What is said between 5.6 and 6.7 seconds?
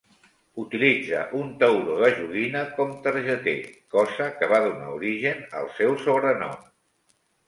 al seu sobrenom.